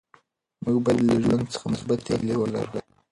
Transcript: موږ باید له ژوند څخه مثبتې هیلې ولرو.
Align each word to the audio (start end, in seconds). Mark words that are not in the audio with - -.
موږ 0.63 0.77
باید 0.85 0.99
له 1.07 1.15
ژوند 1.23 1.43
څخه 1.53 1.65
مثبتې 1.73 2.09
هیلې 2.19 2.35
ولرو. 2.37 2.73